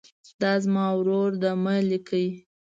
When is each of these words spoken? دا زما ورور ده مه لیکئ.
دا 0.41 0.51
زما 0.63 0.85
ورور 0.99 1.31
ده 1.41 1.51
مه 1.63 1.75
لیکئ. 1.89 2.27